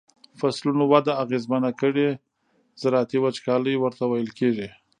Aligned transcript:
فصلونو 0.39 0.83
وده 0.93 1.11
اغیزمنه 1.23 1.69
کړي 1.81 2.07
زراعتی 2.81 3.17
وچکالی 3.23 3.73
ورته 3.79 4.03
ویل 4.07 4.29
کیږي. 4.39 4.67